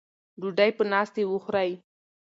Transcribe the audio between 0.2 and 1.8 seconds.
ډوډۍ په ناستې وخورئ.